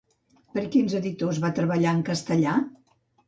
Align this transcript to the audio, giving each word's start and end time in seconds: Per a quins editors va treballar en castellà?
Per 0.55 0.61
a 0.63 0.69
quins 0.75 0.95
editors 0.99 1.41
va 1.45 1.53
treballar 1.59 1.93
en 1.97 2.01
castellà? 2.09 2.57